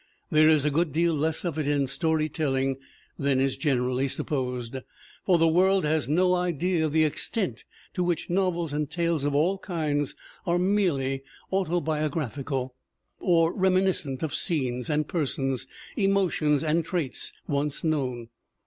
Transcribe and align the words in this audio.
There 0.31 0.49
is 0.49 0.65
a 0.65 0.71
good 0.71 0.91
deal 0.91 1.13
less 1.13 1.45
of 1.45 1.59
it 1.59 1.67
in 1.67 1.85
story 1.85 2.27
telling 2.27 2.77
than 3.19 3.39
is 3.39 3.55
generally 3.55 4.07
supposed. 4.07 4.77
For 5.27 5.37
the 5.37 5.47
world 5.47 5.85
has 5.85 6.09
no 6.09 6.43
$ea 6.43 6.81
of 6.81 6.91
the 6.91 7.03
extent 7.05 7.65
to 7.93 8.03
which 8.03 8.27
novels 8.27 8.73
and 8.73 8.89
tales 8.89 9.23
of 9.25 9.35
all 9.35 9.59
kinds 9.59 10.15
are 10.47 10.57
merely 10.57 11.21
autobiographical, 11.53 12.73
or 13.19 13.53
reminis 13.53 14.01
cent 14.01 14.23
of 14.23 14.33
scenes 14.33 14.89
and 14.89 15.07
persons, 15.07 15.67
emotions 15.95 16.63
and 16.63 16.83
traits, 16.83 17.31
once 17.47 17.83
known. 17.83 18.29